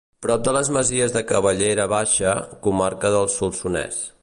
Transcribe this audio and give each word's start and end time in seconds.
Prop 0.25 0.45
de 0.45 0.53
les 0.55 0.71
masies 0.77 1.13
de 1.17 1.21
Cavallera 1.33 1.85
Baixa, 1.93 2.33
Comarca 2.65 3.13
del 3.17 3.31
Solsonès. 3.39 4.03